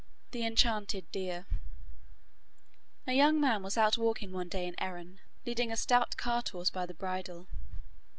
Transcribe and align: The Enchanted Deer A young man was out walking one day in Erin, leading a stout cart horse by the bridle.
The 0.31 0.43
Enchanted 0.43 1.11
Deer 1.11 1.45
A 3.05 3.13
young 3.13 3.39
man 3.39 3.61
was 3.61 3.77
out 3.77 3.99
walking 3.99 4.31
one 4.31 4.49
day 4.49 4.65
in 4.65 4.73
Erin, 4.79 5.19
leading 5.45 5.71
a 5.71 5.77
stout 5.77 6.17
cart 6.17 6.49
horse 6.49 6.71
by 6.71 6.87
the 6.87 6.95
bridle. 6.95 7.45